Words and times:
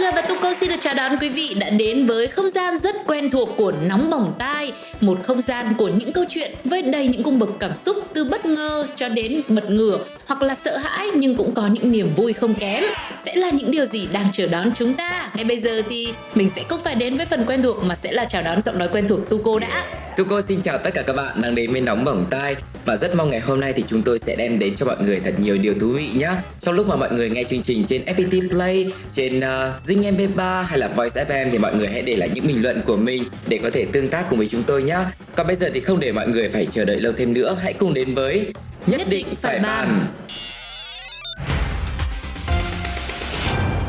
Vâng 0.00 0.12
Sugar 0.12 0.24
và 0.24 0.34
Tuko 0.34 0.54
xin 0.54 0.70
được 0.70 0.76
chào 0.80 0.94
đón 0.94 1.12
quý 1.20 1.28
vị 1.28 1.56
đã 1.60 1.70
đến 1.70 2.06
với 2.06 2.26
không 2.26 2.50
gian 2.50 2.78
rất 2.78 2.96
quen 3.06 3.30
thuộc 3.30 3.48
của 3.56 3.72
Nóng 3.88 4.10
Bỏng 4.10 4.32
Tai, 4.38 4.72
Một 5.00 5.18
không 5.24 5.42
gian 5.42 5.74
của 5.78 5.88
những 5.88 6.12
câu 6.12 6.24
chuyện 6.28 6.54
với 6.64 6.82
đầy 6.82 7.08
những 7.08 7.22
cung 7.22 7.38
bậc 7.38 7.48
cảm 7.58 7.70
xúc 7.76 7.96
từ 8.14 8.24
bất 8.24 8.46
ngờ 8.46 8.86
cho 8.96 9.08
đến 9.08 9.42
bật 9.48 9.70
ngửa. 9.70 9.98
Hoặc 10.30 10.42
là 10.42 10.54
sợ 10.54 10.76
hãi 10.76 11.08
nhưng 11.14 11.36
cũng 11.36 11.54
có 11.54 11.66
những 11.66 11.92
niềm 11.92 12.08
vui 12.16 12.32
không 12.32 12.54
kém 12.54 12.84
Sẽ 13.26 13.36
là 13.36 13.50
những 13.50 13.70
điều 13.70 13.84
gì 13.84 14.08
đang 14.12 14.26
chờ 14.32 14.46
đón 14.46 14.70
chúng 14.78 14.94
ta. 14.94 15.30
Ngay 15.34 15.44
bây 15.44 15.58
giờ 15.58 15.82
thì 15.88 16.14
mình 16.34 16.50
sẽ 16.56 16.62
không 16.68 16.80
phải 16.84 16.94
đến 16.94 17.16
với 17.16 17.26
phần 17.26 17.44
quen 17.46 17.62
thuộc 17.62 17.84
mà 17.84 17.96
sẽ 17.96 18.12
là 18.12 18.24
chào 18.24 18.42
đón 18.42 18.62
giọng 18.62 18.78
nói 18.78 18.88
quen 18.92 19.08
thuộc 19.08 19.28
Tuko 19.30 19.58
đã. 19.58 19.84
Tuko 20.16 20.42
xin 20.48 20.62
chào 20.62 20.78
tất 20.78 20.90
cả 20.94 21.02
các 21.02 21.16
bạn 21.16 21.42
đang 21.42 21.54
đến 21.54 21.72
với 21.72 21.80
Nóng 21.80 22.04
Bỏng 22.04 22.24
Tai. 22.30 22.56
Và 22.84 22.96
rất 22.96 23.14
mong 23.14 23.30
ngày 23.30 23.40
hôm 23.40 23.60
nay 23.60 23.72
thì 23.72 23.84
chúng 23.88 24.02
tôi 24.02 24.18
sẽ 24.18 24.36
đem 24.36 24.58
đến 24.58 24.76
cho 24.76 24.86
mọi 24.86 24.96
người 25.00 25.20
thật 25.24 25.34
nhiều 25.38 25.58
điều 25.58 25.74
thú 25.80 25.88
vị 25.88 26.08
nhé 26.14 26.30
Trong 26.60 26.74
lúc 26.74 26.86
mà 26.86 26.96
mọi 26.96 27.12
người 27.12 27.30
nghe 27.30 27.44
chương 27.44 27.62
trình 27.62 27.84
trên 27.88 28.04
FPT 28.04 28.48
Play, 28.48 28.92
trên 29.14 29.38
uh, 29.38 29.42
Zing 29.86 30.16
MP3 30.16 30.62
hay 30.62 30.78
là 30.78 30.88
Voice 30.88 31.24
FM 31.24 31.50
Thì 31.52 31.58
mọi 31.58 31.74
người 31.74 31.88
hãy 31.88 32.02
để 32.02 32.16
lại 32.16 32.30
những 32.34 32.46
bình 32.46 32.62
luận 32.62 32.80
của 32.86 32.96
mình 32.96 33.24
để 33.48 33.58
có 33.62 33.70
thể 33.70 33.86
tương 33.92 34.08
tác 34.08 34.24
cùng 34.30 34.38
với 34.38 34.48
chúng 34.48 34.62
tôi 34.62 34.82
nhé 34.82 34.98
Còn 35.36 35.46
bây 35.46 35.56
giờ 35.56 35.70
thì 35.74 35.80
không 35.80 36.00
để 36.00 36.12
mọi 36.12 36.28
người 36.28 36.48
phải 36.48 36.66
chờ 36.72 36.84
đợi 36.84 37.00
lâu 37.00 37.12
thêm 37.16 37.32
nữa 37.32 37.56
Hãy 37.62 37.72
cùng 37.72 37.94
đến 37.94 38.14
với 38.14 38.52
Nhất 38.86 39.00
định 39.08 39.26
phải 39.40 39.58
bàn. 39.58 40.06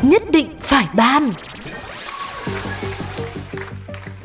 Nhất 0.02 0.22
định 0.31 0.47
phải 0.59 0.88
ban 0.95 1.31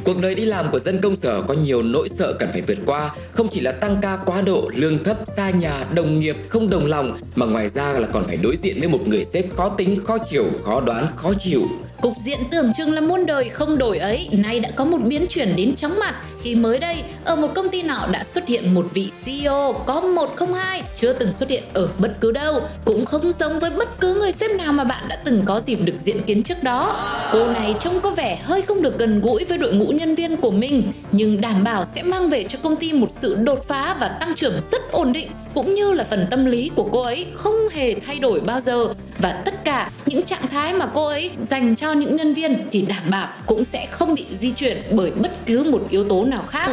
Cuộc 0.05 0.21
đời 0.21 0.35
đi 0.35 0.45
làm 0.45 0.67
của 0.73 0.79
dân 0.81 1.01
công 1.03 1.17
sở 1.17 1.43
có 1.43 1.55
nhiều 1.55 1.83
nỗi 1.83 2.09
sợ 2.09 2.33
cần 2.39 2.49
phải 2.53 2.63
vượt 2.63 2.79
qua, 2.87 3.15
không 3.33 3.49
chỉ 3.53 3.61
là 3.61 3.73
tăng 3.73 3.97
ca 4.03 4.17
quá 4.17 4.41
độ, 4.41 4.71
lương 4.75 5.05
thấp, 5.05 5.17
xa 5.37 5.51
nhà, 5.51 5.85
đồng 5.95 6.21
nghiệp 6.21 6.37
không 6.49 6.71
đồng 6.71 6.87
lòng, 6.87 7.21
mà 7.35 7.47
ngoài 7.47 7.69
ra 7.69 7.93
là 7.93 8.09
còn 8.13 8.27
phải 8.27 8.37
đối 8.37 8.57
diện 8.57 8.77
với 8.81 8.89
một 8.89 9.01
người 9.07 9.25
sếp 9.25 9.45
khó 9.57 9.69
tính, 9.69 10.05
khó 10.05 10.19
chịu, 10.31 10.45
khó 10.65 10.81
đoán, 10.81 11.13
khó 11.17 11.33
chịu. 11.39 11.63
Cục 12.01 12.17
diện 12.17 12.39
tưởng 12.51 12.73
chừng 12.77 12.93
là 12.93 13.01
muôn 13.01 13.27
đời 13.27 13.49
không 13.49 13.79
đổi 13.79 13.99
ấy, 13.99 14.29
nay 14.33 14.61
đã 14.61 14.71
có 14.77 14.85
một 14.85 14.99
biến 14.99 15.27
chuyển 15.29 15.57
đến 15.57 15.77
chóng 15.77 15.99
mặt. 15.99 16.15
Khi 16.43 16.55
mới 16.55 16.79
đây, 16.79 17.03
ở 17.25 17.37
một 17.37 17.49
công 17.55 17.69
ty 17.69 17.83
nọ 17.83 18.07
đã 18.13 18.25
xuất 18.25 18.47
hiện 18.47 18.75
một 18.75 18.87
vị 18.95 19.11
CEO 19.25 19.73
có 19.87 20.01
102 20.01 20.83
chưa 21.01 21.13
từng 21.13 21.33
xuất 21.33 21.49
hiện 21.49 21.63
ở 21.73 21.89
bất 21.99 22.17
cứ 22.21 22.33
đâu. 22.33 22.61
Cũng 22.85 23.05
không 23.05 23.33
giống 23.33 23.59
với 23.59 23.71
bất 23.71 24.01
cứ 24.01 24.15
người 24.15 24.33
sếp 24.33 24.51
nào 24.51 24.73
mà 24.73 24.85
bạn 24.85 25.05
đã 25.09 25.17
từng 25.25 25.43
có 25.45 25.61
dịp 25.61 25.79
được 25.85 25.99
diện 25.99 26.23
kiến 26.23 26.43
trước 26.43 26.63
đó. 26.63 27.05
Cô 27.33 27.47
này 27.47 27.75
trông 27.81 28.01
có 28.01 28.11
vẻ 28.11 28.41
hơi 28.43 28.63
không 28.63 28.83
được 28.83 28.99
gần 28.99 29.21
gũi 29.21 29.45
với 29.45 29.59
đội 29.59 29.73
ngũ 29.73 29.87
nhân 29.87 30.15
viên 30.15 30.37
của 30.37 30.51
mình, 30.51 30.93
nhưng 31.13 31.41
đảm 31.41 31.65
bảo 31.65 31.85
sẽ 31.85 32.03
mang 32.03 32.31
về 32.31 32.45
cho 32.49 32.59
công 32.63 32.77
ty 32.77 32.93
một 32.93 33.11
sự 33.11 33.35
đột 33.35 33.69
phá 33.69 33.97
và 34.01 34.09
tăng 34.09 34.35
trưởng 34.35 34.61
rất 34.71 34.93
ổn 34.93 35.13
định 35.13 35.29
cũng 35.57 35.75
như 35.75 35.93
là 35.93 36.05
phần 36.05 36.27
tâm 36.31 36.47
lý 36.47 36.71
của 36.77 36.89
cô 36.93 37.03
ấy 37.03 37.27
không 37.35 37.69
hề 37.73 37.95
thay 37.95 38.19
đổi 38.19 38.41
bao 38.41 38.61
giờ 38.61 38.95
và 39.19 39.43
tất 39.45 39.65
cả 39.65 39.91
những 40.07 40.23
trạng 40.23 40.49
thái 40.49 40.73
mà 40.73 40.87
cô 40.95 41.07
ấy 41.07 41.31
dành 41.51 41.77
cho 41.77 41.93
những 41.93 42.17
nhân 42.17 42.35
viên 42.35 42.69
thì 42.73 42.83
đảm 42.83 43.03
bảo 43.11 43.29
cũng 43.47 43.65
sẽ 43.65 43.87
không 43.91 44.15
bị 44.15 44.27
di 44.33 44.51
chuyển 44.51 44.83
bởi 44.91 45.11
bất 45.11 45.47
cứ 45.47 45.65
một 45.65 45.87
yếu 45.91 46.09
tố 46.09 46.25
nào 46.25 46.45
khác. 46.49 46.71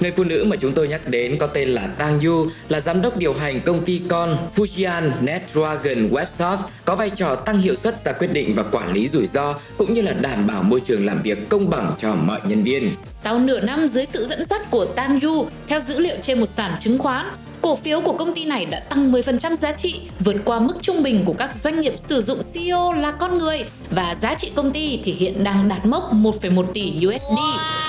Người 0.00 0.10
phụ 0.10 0.24
nữ 0.24 0.44
mà 0.46 0.56
chúng 0.56 0.72
tôi 0.72 0.88
nhắc 0.88 1.08
đến 1.08 1.36
có 1.40 1.46
tên 1.46 1.68
là 1.68 1.86
Tang 1.98 2.20
Yu, 2.20 2.46
là 2.68 2.80
giám 2.80 3.02
đốc 3.02 3.16
điều 3.16 3.34
hành 3.34 3.60
công 3.60 3.84
ty 3.84 4.00
con 4.08 4.36
Fujian 4.56 5.10
NetDragon 5.20 6.08
Websoft, 6.10 6.58
có 6.84 6.96
vai 6.96 7.10
trò 7.10 7.34
tăng 7.34 7.58
hiệu 7.58 7.74
suất 7.82 8.04
ra 8.04 8.12
quyết 8.12 8.32
định 8.32 8.54
và 8.54 8.62
quản 8.62 8.92
lý 8.92 9.08
rủi 9.08 9.26
ro 9.26 9.54
cũng 9.76 9.94
như 9.94 10.02
là 10.02 10.12
đảm 10.12 10.46
bảo 10.46 10.62
môi 10.62 10.80
trường 10.80 11.06
làm 11.06 11.22
việc 11.22 11.48
công 11.48 11.70
bằng 11.70 11.94
cho 11.98 12.14
mọi 12.14 12.40
nhân 12.48 12.62
viên. 12.62 12.90
Sau 13.24 13.38
nửa 13.38 13.60
năm 13.60 13.88
dưới 13.88 14.06
sự 14.06 14.26
dẫn 14.26 14.44
dắt 14.44 14.70
của 14.70 14.84
Tang 14.84 15.20
Yu, 15.20 15.46
theo 15.68 15.80
dữ 15.80 15.98
liệu 15.98 16.16
trên 16.22 16.40
một 16.40 16.48
sàn 16.48 16.72
chứng 16.80 16.98
khoán, 16.98 17.26
cổ 17.66 17.76
phiếu 17.76 18.00
của 18.00 18.12
công 18.12 18.34
ty 18.34 18.44
này 18.44 18.66
đã 18.66 18.80
tăng 18.80 19.12
10% 19.12 19.56
giá 19.56 19.72
trị, 19.72 20.00
vượt 20.20 20.36
qua 20.44 20.60
mức 20.60 20.74
trung 20.82 21.02
bình 21.02 21.22
của 21.26 21.32
các 21.32 21.56
doanh 21.56 21.80
nghiệp 21.80 21.94
sử 21.96 22.20
dụng 22.20 22.42
CEO 22.52 22.92
là 22.92 23.10
con 23.10 23.38
người 23.38 23.64
và 23.90 24.14
giá 24.14 24.34
trị 24.34 24.50
công 24.54 24.72
ty 24.72 25.00
thì 25.04 25.12
hiện 25.12 25.44
đang 25.44 25.68
đạt 25.68 25.86
mốc 25.86 26.12
1,1 26.12 26.72
tỷ 26.72 26.92
USD. 27.06 27.38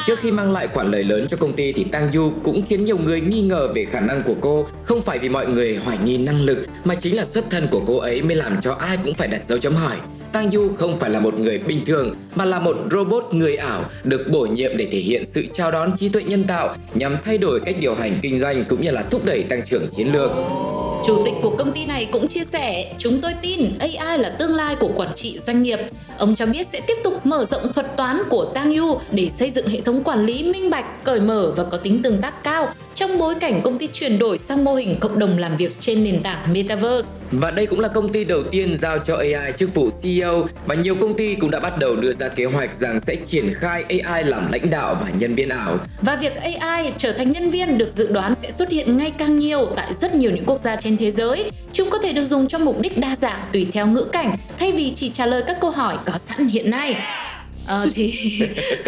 Trước 0.07 0.19
khi 0.19 0.31
mang 0.31 0.51
lại 0.51 0.67
khoản 0.67 0.91
lời 0.91 1.03
lớn 1.03 1.27
cho 1.29 1.37
công 1.37 1.53
ty 1.53 1.71
thì 1.71 1.83
Tang 1.83 2.11
Yu 2.11 2.31
cũng 2.43 2.65
khiến 2.69 2.85
nhiều 2.85 2.97
người 2.97 3.21
nghi 3.21 3.41
ngờ 3.41 3.67
về 3.75 3.85
khả 3.85 3.99
năng 3.99 4.23
của 4.23 4.35
cô, 4.41 4.65
không 4.83 5.01
phải 5.01 5.19
vì 5.19 5.29
mọi 5.29 5.47
người 5.47 5.75
hoài 5.75 5.97
nghi 6.05 6.17
năng 6.17 6.41
lực 6.41 6.67
mà 6.83 6.95
chính 6.95 7.15
là 7.15 7.25
xuất 7.25 7.45
thân 7.49 7.67
của 7.71 7.81
cô 7.87 7.97
ấy 7.97 8.21
mới 8.21 8.35
làm 8.35 8.61
cho 8.61 8.73
ai 8.73 8.97
cũng 9.03 9.13
phải 9.13 9.27
đặt 9.27 9.41
dấu 9.47 9.57
chấm 9.57 9.75
hỏi. 9.75 9.95
Tang 10.31 10.51
Yu 10.51 10.73
không 10.73 10.99
phải 10.99 11.09
là 11.09 11.19
một 11.19 11.39
người 11.39 11.57
bình 11.59 11.85
thường 11.85 12.15
mà 12.35 12.45
là 12.45 12.59
một 12.59 12.75
robot 12.91 13.23
người 13.31 13.55
ảo 13.55 13.83
được 14.03 14.27
bổ 14.31 14.45
nhiệm 14.45 14.77
để 14.77 14.87
thể 14.91 14.99
hiện 14.99 15.25
sự 15.25 15.45
chào 15.53 15.71
đón 15.71 15.97
trí 15.97 16.09
tuệ 16.09 16.23
nhân 16.23 16.43
tạo 16.43 16.75
nhằm 16.93 17.17
thay 17.25 17.37
đổi 17.37 17.59
cách 17.59 17.75
điều 17.79 17.95
hành 17.95 18.19
kinh 18.21 18.39
doanh 18.39 18.65
cũng 18.69 18.81
như 18.81 18.91
là 18.91 19.03
thúc 19.03 19.25
đẩy 19.25 19.43
tăng 19.43 19.65
trưởng 19.65 19.87
chiến 19.97 20.11
lược. 20.13 20.31
Chủ 21.07 21.25
tịch 21.25 21.33
của 21.41 21.55
công 21.57 21.71
ty 21.71 21.85
này 21.85 22.09
cũng 22.11 22.27
chia 22.27 22.43
sẻ, 22.43 22.93
chúng 22.97 23.21
tôi 23.21 23.31
tin 23.41 23.79
AI 23.79 24.19
là 24.19 24.35
tương 24.39 24.55
lai 24.55 24.75
của 24.75 24.89
quản 24.95 25.09
trị 25.15 25.39
doanh 25.47 25.63
nghiệp. 25.63 25.79
Ông 26.17 26.35
cho 26.35 26.45
biết 26.45 26.67
sẽ 26.67 26.81
tiếp 26.87 26.97
tục 27.03 27.25
mở 27.25 27.45
rộng 27.45 27.73
thuật 27.73 27.97
toán 27.97 28.21
của 28.29 28.51
Tang 28.53 28.75
Yu 28.75 28.99
để 29.11 29.29
xây 29.39 29.49
dựng 29.49 29.67
hệ 29.67 29.81
thống 29.81 30.03
quản 30.03 30.25
lý 30.25 30.43
minh 30.43 30.69
bạch, 30.69 31.03
cởi 31.03 31.19
mở 31.19 31.53
và 31.57 31.63
có 31.63 31.77
tính 31.77 32.01
tương 32.03 32.21
tác 32.21 32.43
cao 32.43 32.67
trong 32.97 33.17
bối 33.17 33.35
cảnh 33.35 33.61
công 33.63 33.77
ty 33.77 33.87
chuyển 33.93 34.19
đổi 34.19 34.37
sang 34.37 34.63
mô 34.63 34.75
hình 34.75 34.95
cộng 34.99 35.19
đồng 35.19 35.37
làm 35.37 35.57
việc 35.57 35.71
trên 35.79 36.03
nền 36.03 36.23
tảng 36.23 36.53
Metaverse. 36.53 37.09
Và 37.31 37.51
đây 37.51 37.65
cũng 37.65 37.79
là 37.79 37.87
công 37.87 38.13
ty 38.13 38.25
đầu 38.25 38.43
tiên 38.43 38.77
giao 38.81 38.99
cho 38.99 39.15
AI 39.15 39.51
chức 39.57 39.75
vụ 39.75 39.89
CEO 40.01 40.47
và 40.65 40.75
nhiều 40.75 40.95
công 40.95 41.13
ty 41.13 41.35
cũng 41.35 41.51
đã 41.51 41.59
bắt 41.59 41.77
đầu 41.79 41.95
đưa 41.95 42.13
ra 42.13 42.27
kế 42.27 42.45
hoạch 42.45 42.79
rằng 42.79 42.99
sẽ 42.99 43.15
triển 43.27 43.53
khai 43.53 43.83
AI 43.83 44.23
làm 44.23 44.51
lãnh 44.51 44.69
đạo 44.69 44.97
và 45.01 45.11
nhân 45.19 45.35
viên 45.35 45.49
ảo. 45.49 45.77
Và 46.01 46.15
việc 46.15 46.33
AI 46.35 46.93
trở 46.97 47.11
thành 47.11 47.31
nhân 47.31 47.49
viên 47.49 47.77
được 47.77 47.91
dự 47.91 48.11
đoán 48.11 48.35
sẽ 48.35 48.51
xuất 48.51 48.69
hiện 48.69 48.97
ngày 48.97 49.11
càng 49.17 49.39
nhiều 49.39 49.65
tại 49.75 49.93
rất 49.93 50.15
nhiều 50.15 50.31
những 50.31 50.45
quốc 50.45 50.59
gia 50.59 50.75
trên 50.75 50.97
thế 50.97 51.11
giới. 51.11 51.51
Chúng 51.73 51.89
có 51.89 51.97
thể 51.97 52.13
được 52.13 52.25
dùng 52.25 52.47
cho 52.47 52.57
mục 52.57 52.81
đích 52.81 52.97
đa 52.97 53.15
dạng 53.15 53.41
tùy 53.53 53.67
theo 53.73 53.87
ngữ 53.87 54.03
cảnh 54.03 54.37
thay 54.59 54.71
vì 54.71 54.93
chỉ 54.95 55.09
trả 55.09 55.25
lời 55.25 55.43
các 55.47 55.57
câu 55.61 55.71
hỏi 55.71 55.97
có 56.05 56.17
sẵn 56.17 56.47
hiện 56.47 56.71
nay. 56.71 56.95
Ờ 57.67 57.87
thì 57.93 58.39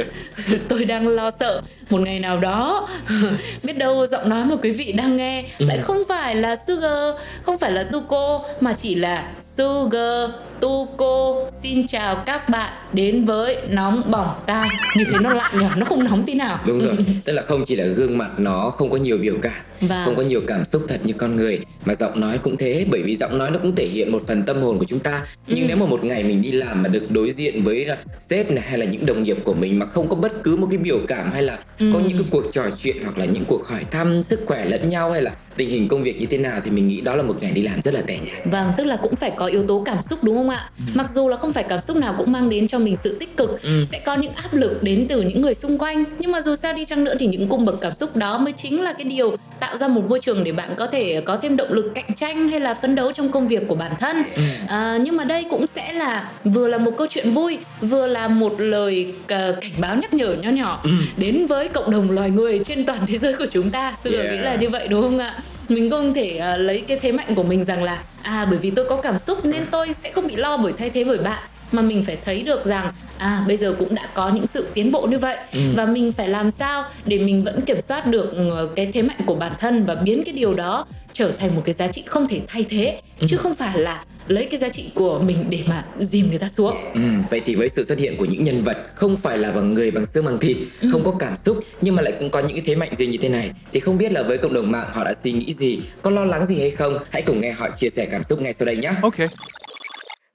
tôi 0.69 0.85
đang 0.85 1.07
lo 1.07 1.31
sợ 1.31 1.61
một 1.89 2.01
ngày 2.01 2.19
nào 2.19 2.39
đó. 2.39 2.87
Biết 3.63 3.77
đâu 3.77 4.07
giọng 4.07 4.29
nói 4.29 4.45
mà 4.45 4.55
quý 4.63 4.69
vị 4.69 4.91
đang 4.91 5.17
nghe 5.17 5.45
lại 5.57 5.77
không 5.77 6.03
phải 6.09 6.35
là 6.35 6.55
Sugar, 6.55 7.15
không 7.43 7.57
phải 7.57 7.71
là 7.71 7.83
Tuko 7.83 8.45
mà 8.59 8.73
chỉ 8.73 8.95
là 8.95 9.31
Sugar 9.57 10.29
Tuko 10.61 11.35
xin 11.63 11.87
chào 11.87 12.23
các 12.25 12.49
bạn 12.49 12.73
đến 12.93 13.25
với 13.25 13.57
nóng 13.69 14.01
bỏng 14.11 14.29
tai 14.47 14.69
như 14.95 15.03
thế 15.11 15.17
nó 15.19 15.33
lạnh 15.33 15.59
nhỉ 15.59 15.65
nó 15.77 15.85
không 15.85 16.03
nóng 16.03 16.23
tí 16.23 16.33
nào 16.33 16.59
Đúng 16.67 16.79
rồi, 16.79 16.97
tức 17.25 17.33
là 17.33 17.41
không 17.41 17.65
chỉ 17.67 17.75
là 17.75 17.85
gương 17.85 18.17
mặt 18.17 18.29
nó 18.37 18.69
không 18.69 18.89
có 18.89 18.97
nhiều 18.97 19.17
biểu 19.17 19.35
cảm, 19.41 19.61
Vâng. 19.81 20.05
không 20.05 20.15
có 20.15 20.21
nhiều 20.21 20.41
cảm 20.47 20.65
xúc 20.65 20.81
thật 20.87 20.99
như 21.03 21.13
con 21.13 21.35
người 21.35 21.59
mà 21.85 21.95
giọng 21.95 22.19
nói 22.19 22.37
cũng 22.37 22.57
thế 22.57 22.85
bởi 22.91 23.01
vì 23.03 23.15
giọng 23.15 23.37
nói 23.37 23.51
nó 23.51 23.59
cũng 23.59 23.75
thể 23.75 23.85
hiện 23.87 24.11
một 24.11 24.21
phần 24.27 24.43
tâm 24.43 24.61
hồn 24.61 24.79
của 24.79 24.85
chúng 24.85 24.99
ta. 24.99 25.25
Nhưng 25.47 25.59
Ừ. 25.59 25.65
nếu 25.67 25.77
mà 25.77 25.85
một 25.85 26.03
ngày 26.03 26.23
mình 26.23 26.41
đi 26.41 26.51
làm 26.51 26.83
mà 26.83 26.89
được 26.89 27.03
đối 27.09 27.31
diện 27.31 27.63
với 27.63 27.87
sếp 28.29 28.51
này 28.51 28.63
hay 28.67 28.77
là 28.77 28.85
những 28.85 29.05
đồng 29.05 29.23
nghiệp 29.23 29.37
của 29.43 29.53
mình 29.53 29.79
mà 29.79 29.85
không 29.85 30.09
có 30.09 30.15
bất 30.15 30.43
cứ 30.43 30.55
một 30.55 30.67
cái 30.71 30.77
biểu 30.77 30.99
cảm 31.07 31.31
hay 31.31 31.43
là 31.43 31.57
Ừ. 31.79 31.91
có 31.93 31.99
những 31.99 32.17
cái 32.17 32.27
cuộc 32.31 32.43
trò 32.53 32.63
chuyện 32.83 32.97
hoặc 33.03 33.17
là 33.17 33.25
những 33.25 33.45
cuộc 33.47 33.67
hỏi 33.67 33.85
thăm 33.91 34.23
sức 34.29 34.39
khỏe 34.45 34.65
lẫn 34.65 34.89
nhau 34.89 35.11
hay 35.11 35.21
là 35.21 35.31
tình 35.57 35.69
hình 35.69 35.87
công 35.87 36.03
việc 36.03 36.19
như 36.19 36.25
thế 36.25 36.37
nào 36.37 36.61
thì 36.65 36.71
mình 36.71 36.87
nghĩ 36.87 37.01
đó 37.01 37.15
là 37.15 37.23
một 37.23 37.35
ngày 37.41 37.51
đi 37.51 37.61
làm 37.61 37.81
rất 37.81 37.93
là 37.93 38.01
tẻ 38.01 38.17
nhạt. 38.25 38.45
Vâng, 38.51 38.67
tức 38.77 38.83
là 38.83 38.97
cũng 39.01 39.15
phải 39.15 39.31
có 39.37 39.45
yếu 39.45 39.67
tố 39.67 39.83
cảm 39.85 40.03
xúc 40.03 40.19
đúng 40.23 40.35
không 40.35 40.48
ạ? 40.49 40.69
Mặc 40.93 41.11
dù 41.11 41.29
là 41.29 41.37
không 41.37 41.53
phải 41.53 41.63
cảm 41.63 41.81
xúc 41.81 41.97
nào 41.97 42.15
cũng 42.17 42.31
mang 42.31 42.49
đến 42.49 42.67
cho 42.67 42.79
mình 42.79 42.97
sự 43.03 43.17
tích 43.19 43.37
cực, 43.37 43.61
Ừ. 43.63 43.83
sẽ 43.91 43.99
có 43.99 44.15
những 44.15 44.31
áp 44.35 44.53
lực 44.53 44.83
đến 44.83 45.05
từ 45.09 45.21
những 45.21 45.41
người 45.41 45.55
xung 45.55 45.77
quanh. 45.77 46.03
Nhưng 46.19 46.31
mà 46.31 46.41
dù 46.41 46.55
sao 46.55 46.73
đi 46.73 46.85
chăng 46.85 47.03
nữa 47.03 47.13
thì 47.19 47.27
những 47.27 47.47
cung 47.47 47.65
bậc 47.65 47.81
cảm 47.81 47.95
xúc 47.95 48.15
đó 48.15 48.37
mới 48.37 48.53
chính 48.53 48.81
là 48.81 48.93
cái 48.93 49.03
điều 49.03 49.35
tạo 49.59 49.77
ra 49.77 49.87
một 49.87 50.01
môi 50.09 50.19
trường 50.19 50.43
để 50.43 50.51
bạn 50.51 50.75
có 50.77 50.87
thể 50.87 51.21
có 51.25 51.37
thêm 51.37 51.55
động 51.57 51.73
lực 51.73 51.91
cạnh 51.95 52.13
tranh 52.15 52.49
hay 52.49 52.59
là 52.59 52.73
phấn 52.73 52.95
đấu 52.95 53.11
trong 53.11 53.31
công 53.31 53.47
việc 53.47 53.63
của 53.67 53.75
bản 53.75 53.91
thân. 53.99 54.23
À, 54.67 54.97
nhưng 55.01 55.17
mà 55.17 55.23
đây 55.23 55.45
cũng 55.49 55.65
sẽ 55.75 55.93
là 55.93 56.29
vừa 56.43 56.67
là 56.67 56.77
một 56.77 56.91
câu 56.97 57.07
chuyện 57.09 57.31
vui, 57.33 57.57
vừa 57.81 58.07
là 58.07 58.27
một 58.27 58.53
lời 58.57 59.13
ờ, 59.27 59.55
cảnh 59.61 59.71
báo 59.77 59.95
nhắc 59.95 60.13
nhở 60.13 60.33
nho 60.41 60.49
nhỏ 60.49 60.83
đến 61.17 61.45
với 61.47 61.67
cộng 61.67 61.91
đồng 61.91 62.11
loài 62.11 62.29
người 62.29 62.59
trên 62.65 62.85
toàn 62.85 62.99
thế 63.07 63.17
giới 63.17 63.33
của 63.33 63.45
chúng 63.51 63.69
ta. 63.69 63.95
Sư 64.03 64.11
Yeah. 64.17 64.31
nghĩ 64.31 64.37
là 64.37 64.55
như 64.55 64.69
vậy 64.69 64.87
đúng 64.87 65.01
không 65.01 65.19
ạ? 65.19 65.33
Mình 65.69 65.89
không 65.89 66.13
thể 66.13 66.37
à, 66.37 66.57
lấy 66.57 66.83
cái 66.87 66.99
thế 67.01 67.11
mạnh 67.11 67.35
của 67.35 67.43
mình 67.43 67.63
rằng 67.63 67.83
là 67.83 68.03
à 68.21 68.47
bởi 68.49 68.59
vì 68.59 68.71
tôi 68.71 68.85
có 68.89 69.01
cảm 69.01 69.19
xúc 69.19 69.45
nên 69.45 69.65
tôi 69.71 69.93
sẽ 69.93 70.11
không 70.11 70.27
bị 70.27 70.35
lo 70.35 70.57
bởi 70.57 70.73
thay 70.73 70.89
thế 70.89 71.03
bởi 71.03 71.17
bạn. 71.17 71.43
Mà 71.71 71.81
mình 71.81 72.03
phải 72.03 72.17
thấy 72.25 72.41
được 72.43 72.65
rằng 72.65 72.93
à 73.17 73.43
bây 73.47 73.57
giờ 73.57 73.75
cũng 73.79 73.95
đã 73.95 74.09
có 74.13 74.29
những 74.29 74.47
sự 74.47 74.67
tiến 74.73 74.91
bộ 74.91 75.01
như 75.01 75.19
vậy. 75.19 75.37
Ừ. 75.53 75.59
và 75.75 75.85
mình 75.85 76.11
phải 76.11 76.29
làm 76.29 76.51
sao 76.51 76.83
để 77.05 77.19
mình 77.19 77.43
vẫn 77.43 77.61
kiểm 77.65 77.81
soát 77.81 78.07
được 78.07 78.31
ừ, 78.33 78.69
cái 78.75 78.91
thế 78.93 79.01
mạnh 79.01 79.19
của 79.25 79.35
bản 79.35 79.53
thân 79.59 79.85
và 79.85 79.95
biến 79.95 80.23
cái 80.25 80.33
điều 80.33 80.53
đó 80.53 80.85
trở 81.13 81.31
thành 81.31 81.55
một 81.55 81.61
cái 81.65 81.73
giá 81.73 81.87
trị 81.87 82.03
không 82.05 82.27
thể 82.27 82.41
thay 82.47 82.65
thế. 82.69 83.01
Chứ 83.27 83.37
không 83.37 83.55
phải 83.55 83.79
là 83.79 84.03
lấy 84.29 84.45
cái 84.45 84.59
giá 84.59 84.69
trị 84.69 84.91
của 84.95 85.19
mình 85.19 85.45
để 85.49 85.63
mà 85.67 85.85
dìm 85.99 86.29
người 86.29 86.37
ta 86.39 86.49
xuống 86.49 86.75
Ừ, 86.93 87.01
vậy 87.29 87.41
thì 87.45 87.55
với 87.55 87.69
sự 87.69 87.85
xuất 87.85 87.97
hiện 87.97 88.15
của 88.17 88.25
những 88.25 88.43
nhân 88.43 88.63
vật 88.63 88.77
không 88.95 89.17
phải 89.17 89.37
là 89.37 89.51
bằng 89.51 89.71
người 89.73 89.91
bằng 89.91 90.05
xương 90.07 90.25
bằng 90.25 90.39
thịt, 90.39 90.57
Ừ. 90.81 90.89
không 90.91 91.03
có 91.03 91.15
cảm 91.19 91.37
xúc 91.37 91.57
nhưng 91.81 91.95
mà 91.95 92.01
lại 92.01 92.13
cũng 92.19 92.29
có 92.29 92.39
những 92.39 92.51
cái 92.53 92.61
thế 92.65 92.75
mạnh 92.75 92.93
riêng 92.97 93.11
như 93.11 93.17
thế 93.21 93.29
này 93.29 93.51
thì 93.71 93.79
không 93.79 93.97
biết 93.97 94.11
là 94.11 94.23
với 94.23 94.37
cộng 94.37 94.53
đồng 94.53 94.71
mạng 94.71 94.89
họ 94.91 95.03
đã 95.03 95.13
suy 95.23 95.31
nghĩ 95.31 95.53
gì, 95.53 95.79
có 96.01 96.09
lo 96.11 96.25
lắng 96.25 96.45
gì 96.45 96.59
hay 96.59 96.71
không? 96.71 96.93
Hãy 97.09 97.21
cùng 97.21 97.41
nghe 97.41 97.51
họ 97.51 97.69
chia 97.79 97.89
sẻ 97.89 98.07
cảm 98.11 98.23
xúc 98.23 98.41
ngay 98.41 98.53
sau 98.53 98.65
đây 98.65 98.77
nhé. 98.77 98.91
Ok. 99.01 99.15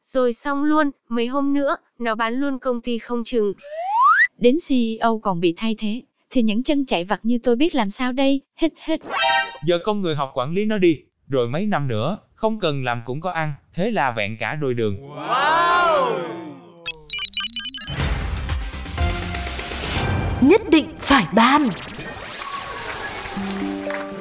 Rồi 0.03 0.33
xong 0.33 0.65
luôn, 0.65 0.91
mấy 1.09 1.27
hôm 1.27 1.55
nữa, 1.55 1.77
nó 1.99 2.15
bán 2.15 2.35
luôn 2.35 2.59
công 2.59 2.81
ty 2.81 2.99
không 2.99 3.25
chừng. 3.25 3.53
Đến 4.39 4.57
CEO 4.69 5.19
còn 5.23 5.41
bị 5.41 5.55
thay 5.57 5.77
thế, 5.79 6.03
thì 6.31 6.43
những 6.43 6.63
chân 6.63 6.87
chạy 6.87 7.05
vặt 7.05 7.21
như 7.23 7.39
tôi 7.43 7.57
biết 7.57 7.75
làm 7.75 7.91
sao 7.91 8.13
đây, 8.13 8.41
hết 8.57 8.69
hết. 8.79 9.01
Giờ 9.67 9.79
con 9.85 10.01
người 10.03 10.15
học 10.15 10.31
quản 10.35 10.55
lý 10.55 10.65
nó 10.65 10.79
đi, 10.79 10.99
rồi 11.29 11.49
mấy 11.49 11.67
năm 11.67 11.89
nữa, 11.89 12.19
không 12.35 12.61
cần 12.61 12.85
làm 12.85 13.03
cũng 13.05 13.21
có 13.21 13.31
ăn, 13.31 13.55
thế 13.75 13.91
là 13.91 14.11
vẹn 14.11 14.37
cả 14.41 14.55
đôi 14.55 14.75
đường. 14.75 14.97
Nhất 20.41 20.61
định 20.71 20.87
phải 20.99 21.25
ban 21.33 21.69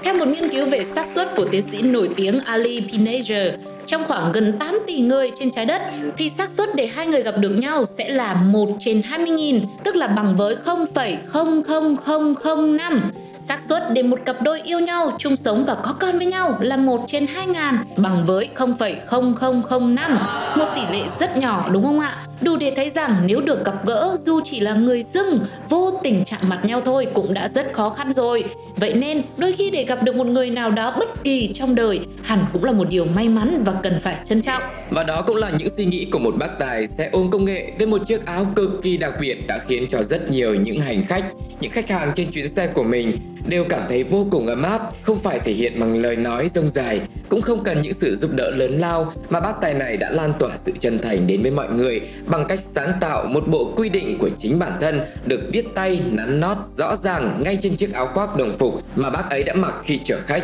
Theo 0.04 0.14
một 0.14 0.28
nghiên 0.28 0.50
cứu 0.50 0.70
về 0.70 0.84
xác 0.84 1.08
suất 1.08 1.36
của 1.36 1.46
tiến 1.52 1.62
sĩ 1.62 1.82
nổi 1.82 2.10
tiếng 2.16 2.40
Ali 2.40 2.88
Pinager, 2.92 3.54
trong 3.86 4.04
khoảng 4.04 4.32
gần 4.32 4.58
8 4.60 4.80
tỷ 4.88 5.00
người 5.00 5.32
trên 5.40 5.52
trái 5.52 5.66
đất 5.66 5.82
thì 6.18 6.30
xác 6.30 6.50
suất 6.50 6.70
để 6.76 6.88
hai 6.88 7.08
người 7.08 7.24
gặp 7.24 7.36
được 7.40 7.50
nhau 7.50 7.86
sẽ 7.86 8.10
là 8.10 8.34
1 8.34 8.70
trên 8.80 9.02
20.000, 9.02 9.62
tức 9.84 9.96
là 9.96 10.08
bằng 10.08 10.36
với 10.36 10.56
0,00005 10.66 13.12
xác 13.48 13.62
suất 13.62 13.84
để 13.94 14.04
một 14.04 14.20
cặp 14.26 14.42
đôi 14.42 14.62
yêu 14.62 14.80
nhau, 14.80 15.12
chung 15.20 15.38
sống 15.38 15.64
và 15.68 15.76
có 15.76 15.96
con 16.00 16.18
với 16.18 16.26
nhau 16.26 16.58
là 16.62 16.78
1 16.78 17.02
trên 17.08 17.28
2 17.28 17.48
ngàn 17.48 17.78
bằng 17.96 18.26
với 18.26 18.50
0,0005, 18.56 20.18
một 20.58 20.66
tỷ 20.76 20.82
lệ 20.92 21.04
rất 21.20 21.38
nhỏ 21.38 21.70
đúng 21.72 21.84
không 21.84 22.00
ạ? 22.00 22.26
Đủ 22.42 22.58
để 22.58 22.74
thấy 22.76 22.90
rằng 22.90 23.24
nếu 23.26 23.42
được 23.42 23.66
gặp 23.66 23.86
gỡ 23.86 24.18
dù 24.20 24.42
chỉ 24.44 24.60
là 24.60 24.74
người 24.74 25.04
dưng, 25.04 25.40
vô 25.70 26.00
tình 26.04 26.24
chạm 26.26 26.40
mặt 26.50 26.60
nhau 26.64 26.82
thôi 26.86 27.08
cũng 27.14 27.34
đã 27.34 27.48
rất 27.48 27.74
khó 27.74 27.90
khăn 27.90 28.14
rồi. 28.14 28.44
Vậy 28.76 28.94
nên 28.94 29.22
đôi 29.38 29.54
khi 29.54 29.70
để 29.70 29.86
gặp 29.86 30.04
được 30.04 30.16
một 30.16 30.28
người 30.28 30.50
nào 30.50 30.72
đó 30.72 30.96
bất 31.00 31.24
kỳ 31.24 31.52
trong 31.54 31.76
đời 31.76 32.00
hẳn 32.24 32.46
cũng 32.54 32.64
là 32.64 32.72
một 32.72 32.90
điều 32.90 33.06
may 33.06 33.30
mắn 33.30 33.64
và 33.66 33.74
cần 33.84 34.00
phải 34.02 34.16
trân 34.26 34.42
trọng. 34.42 34.64
Và 34.90 35.04
đó 35.04 35.22
cũng 35.28 35.36
là 35.36 35.50
những 35.50 35.70
suy 35.70 35.86
nghĩ 35.86 36.08
của 36.12 36.20
một 36.20 36.36
bác 36.40 36.60
tài 36.60 36.88
xe 36.88 37.10
ôm 37.12 37.32
công 37.32 37.46
nghệ 37.46 37.72
với 37.78 37.88
một 37.88 38.02
chiếc 38.08 38.26
áo 38.26 38.46
cực 38.56 38.70
kỳ 38.84 38.98
đặc 38.98 39.14
biệt 39.20 39.48
đã 39.48 39.60
khiến 39.68 39.86
cho 39.90 40.04
rất 40.04 40.32
nhiều 40.32 40.56
những 40.56 40.82
hành 40.82 41.06
khách, 41.06 41.24
những 41.60 41.72
khách 41.72 41.90
hàng 41.90 42.12
trên 42.16 42.32
chuyến 42.32 42.50
xe 42.50 42.68
của 42.68 42.84
mình 42.84 43.33
đều 43.48 43.66
cảm 43.70 43.82
thấy 43.90 44.04
vô 44.04 44.28
cùng 44.32 44.48
ấm 44.48 44.64
áp, 44.64 44.82
không 45.02 45.20
phải 45.20 45.40
thể 45.40 45.54
hiện 45.54 45.80
bằng 45.80 46.02
lời 46.02 46.16
nói 46.16 46.50
rông 46.56 46.70
dài, 46.70 47.02
cũng 47.30 47.42
không 47.42 47.64
cần 47.64 47.82
những 47.82 47.94
sự 47.94 48.16
giúp 48.16 48.30
đỡ 48.34 48.52
lớn 48.52 48.78
lao 48.80 49.14
mà 49.30 49.40
bác 49.40 49.54
tài 49.62 49.74
này 49.74 49.98
đã 49.98 50.10
lan 50.10 50.34
tỏa 50.40 50.58
sự 50.58 50.72
chân 50.80 51.00
thành 51.00 51.28
đến 51.28 51.42
với 51.42 51.52
mọi 51.52 51.70
người 51.70 52.02
bằng 52.26 52.46
cách 52.48 52.60
sáng 52.62 52.92
tạo 53.02 53.26
một 53.26 53.48
bộ 53.48 53.74
quy 53.76 53.90
định 53.90 54.18
của 54.20 54.30
chính 54.40 54.60
bản 54.60 54.72
thân 54.82 55.02
được 55.26 55.42
viết 55.54 55.66
tay 55.76 56.02
nắn 56.12 56.40
nót 56.40 56.58
rõ 56.78 56.96
ràng 56.96 57.44
ngay 57.44 57.58
trên 57.62 57.76
chiếc 57.76 57.94
áo 57.94 58.10
khoác 58.14 58.38
đồng 58.38 58.58
phục 58.58 58.74
mà 58.96 59.10
bác 59.10 59.30
ấy 59.30 59.44
đã 59.44 59.54
mặc 59.54 59.74
khi 59.84 60.00
chở 60.04 60.18
khách. 60.26 60.44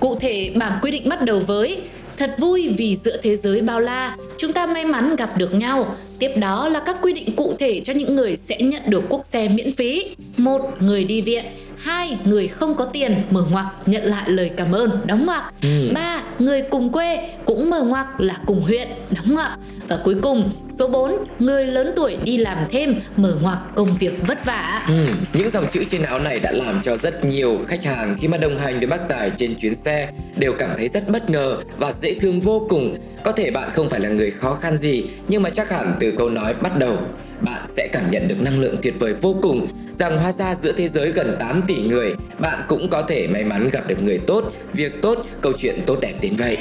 Cụ 0.00 0.18
thể, 0.20 0.52
bản 0.56 0.78
quy 0.82 0.90
định 0.90 1.08
bắt 1.08 1.22
đầu 1.22 1.40
với 1.40 1.88
Thật 2.18 2.36
vui 2.38 2.74
vì 2.78 2.96
giữa 2.96 3.16
thế 3.22 3.36
giới 3.36 3.60
bao 3.60 3.80
la, 3.80 4.16
chúng 4.38 4.52
ta 4.52 4.66
may 4.66 4.84
mắn 4.84 5.16
gặp 5.16 5.30
được 5.38 5.54
nhau. 5.54 5.96
Tiếp 6.18 6.30
đó 6.36 6.68
là 6.68 6.80
các 6.86 6.96
quy 7.02 7.12
định 7.12 7.36
cụ 7.36 7.54
thể 7.58 7.80
cho 7.84 7.92
những 7.92 8.16
người 8.16 8.36
sẽ 8.36 8.56
nhận 8.60 8.82
được 8.86 9.02
quốc 9.08 9.24
xe 9.24 9.48
miễn 9.48 9.72
phí. 9.72 10.16
một 10.36 10.60
Người 10.80 11.04
đi 11.04 11.20
viện 11.20 11.44
hai 11.86 12.18
Người 12.24 12.48
không 12.48 12.76
có 12.76 12.84
tiền, 12.84 13.22
mở 13.30 13.44
ngoặc, 13.50 13.66
nhận 13.86 14.02
lại 14.04 14.30
lời 14.30 14.50
cảm 14.56 14.72
ơn, 14.72 14.90
đóng 15.06 15.26
ngoặc. 15.26 15.54
Ừ. 15.62 15.90
ba 15.94 16.22
Người 16.38 16.62
cùng 16.70 16.92
quê, 16.92 17.30
cũng 17.44 17.70
mở 17.70 17.82
ngoặc 17.82 18.20
là 18.20 18.38
cùng 18.46 18.60
huyện, 18.60 18.88
đóng 19.10 19.34
ngoặc. 19.34 19.58
Và 19.88 19.98
cuối 20.04 20.16
cùng, 20.22 20.50
số 20.78 20.88
4 20.88 21.12
Người 21.38 21.64
lớn 21.64 21.92
tuổi 21.96 22.16
đi 22.24 22.36
làm 22.36 22.58
thêm, 22.70 23.00
mở 23.16 23.36
ngoặc 23.42 23.58
công 23.74 23.88
việc 23.98 24.26
vất 24.26 24.44
vả. 24.44 24.84
Ừ, 24.88 25.06
những 25.32 25.50
dòng 25.50 25.66
chữ 25.72 25.84
trên 25.90 26.02
áo 26.02 26.18
này 26.18 26.40
đã 26.40 26.52
làm 26.52 26.80
cho 26.84 26.96
rất 26.96 27.24
nhiều 27.24 27.58
khách 27.68 27.84
hàng 27.84 28.16
khi 28.20 28.28
mà 28.28 28.38
đồng 28.38 28.58
hành 28.58 28.78
với 28.78 28.86
bác 28.86 29.08
Tài 29.08 29.30
trên 29.30 29.54
chuyến 29.54 29.74
xe 29.74 30.10
đều 30.36 30.52
cảm 30.58 30.70
thấy 30.76 30.88
rất 30.88 31.08
bất 31.08 31.30
ngờ 31.30 31.56
và 31.78 31.92
dễ 31.92 32.14
thương 32.14 32.40
vô 32.40 32.66
cùng. 32.70 32.96
Có 33.24 33.32
thể 33.32 33.50
bạn 33.50 33.70
không 33.74 33.88
phải 33.88 34.00
là 34.00 34.08
người 34.08 34.30
khó 34.30 34.54
khăn 34.54 34.76
gì, 34.76 35.04
nhưng 35.28 35.42
mà 35.42 35.50
chắc 35.50 35.70
hẳn 35.70 35.94
từ 36.00 36.14
câu 36.18 36.30
nói 36.30 36.54
bắt 36.54 36.78
đầu, 36.78 36.98
bạn 37.40 37.66
sẽ 37.76 37.88
cảm 37.92 38.10
nhận 38.10 38.28
được 38.28 38.40
năng 38.40 38.60
lượng 38.60 38.76
tuyệt 38.82 38.94
vời 38.98 39.14
vô 39.14 39.36
cùng 39.42 39.66
rằng 39.98 40.18
hóa 40.18 40.32
ra 40.32 40.54
giữa 40.54 40.72
thế 40.72 40.88
giới 40.88 41.12
gần 41.12 41.36
8 41.40 41.62
tỷ 41.68 41.74
người, 41.74 42.14
bạn 42.38 42.62
cũng 42.68 42.88
có 42.90 43.02
thể 43.02 43.26
may 43.26 43.44
mắn 43.44 43.70
gặp 43.72 43.88
được 43.88 44.02
người 44.02 44.18
tốt, 44.26 44.52
việc 44.72 44.92
tốt, 45.02 45.26
câu 45.40 45.52
chuyện 45.58 45.74
tốt 45.86 45.98
đẹp 46.00 46.14
đến 46.20 46.36
vậy. 46.36 46.58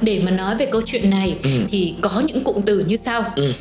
Để 0.00 0.22
mà 0.24 0.30
nói 0.30 0.56
về 0.58 0.66
câu 0.72 0.80
chuyện 0.86 1.10
này 1.10 1.38
Ừ. 1.42 1.50
thì 1.68 1.94
có 2.00 2.22
những 2.26 2.44
cụm 2.44 2.60
từ 2.62 2.78
như 2.86 2.96
sau. 2.96 3.24
Ừ. 3.36 3.52